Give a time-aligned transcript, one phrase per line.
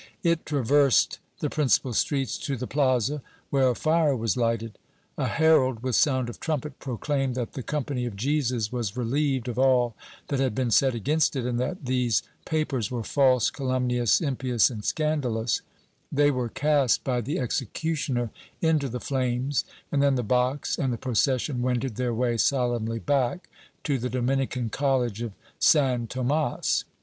[0.23, 4.79] It traversed the principal streets to the plaza, where a fire was lighted;
[5.15, 9.59] a herald, with sound of trumpet, proclaimed that the Company of Jesus was relieved of
[9.59, 9.93] all
[10.29, 14.83] that had been said against it and that these papers were false, calumnious, impious and
[14.83, 15.61] scandalous;
[16.11, 20.97] they were cast by the executioner into the flames and then the box and the
[20.97, 23.47] procession wended their way solemnly back
[23.83, 26.85] to the Dominican College of San Tomas.